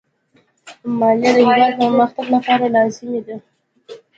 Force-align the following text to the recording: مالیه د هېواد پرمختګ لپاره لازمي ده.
مالیه 0.99 1.31
د 1.35 1.37
هېواد 1.47 1.71
پرمختګ 1.81 2.25
لپاره 2.35 2.65
لازمي 2.75 3.19
ده. 3.27 3.35